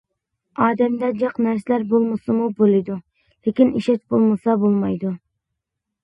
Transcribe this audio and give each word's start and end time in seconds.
ئادەمدە 0.67 1.09
جىق 1.23 1.35
نەرسىلەر 1.47 1.83
بولمىسىمۇ 1.91 2.47
بولىدۇ، 2.61 2.95
لېكىن 3.49 3.69
ئىشەنچ 3.81 4.01
بولمىسا 4.15 4.57
بولمايدۇ. 4.65 5.13